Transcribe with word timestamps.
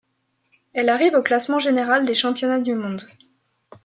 Elle 0.73 0.89
arrive 0.89 1.13
au 1.13 1.21
classement 1.21 1.59
général 1.59 2.07
des 2.07 2.15
championnats 2.15 2.59
du 2.59 2.73
monde. 2.73 3.03